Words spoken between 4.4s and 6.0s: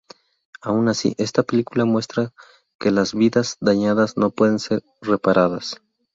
ser reparadas.